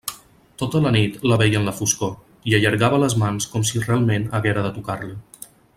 Tota 0.61 0.79
la 0.85 0.93
nit 0.95 1.19
la 1.31 1.37
veia 1.41 1.59
en 1.59 1.69
la 1.71 1.75
foscor, 1.81 2.15
i 2.53 2.57
allargava 2.61 3.03
les 3.05 3.17
mans 3.25 3.51
com 3.53 3.67
si 3.73 3.83
realment 3.87 4.27
haguera 4.39 4.65
de 4.69 4.73
tocar-la. 4.81 5.51